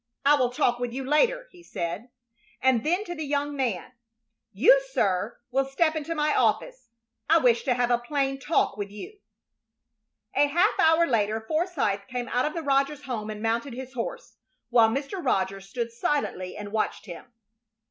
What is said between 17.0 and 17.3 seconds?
him.